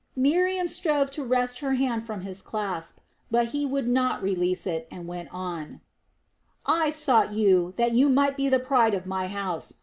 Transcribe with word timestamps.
Miriam 0.15 0.67
strove 0.67 1.11
to 1.11 1.23
wrest 1.23 1.59
her 1.59 1.75
hand 1.75 2.03
from 2.03 2.21
his 2.21 2.41
clasp, 2.41 2.97
but 3.29 3.49
he 3.49 3.67
would 3.67 3.87
not 3.87 4.23
release 4.23 4.65
it, 4.65 4.87
and 4.89 5.05
went 5.05 5.29
on: 5.31 5.79
"I 6.65 6.89
sought 6.89 7.33
you, 7.33 7.75
that 7.77 7.91
you 7.91 8.09
might 8.09 8.35
be 8.35 8.49
the 8.49 8.57
pride 8.57 8.95
of 8.95 9.05
my 9.05 9.27
house. 9.27 9.75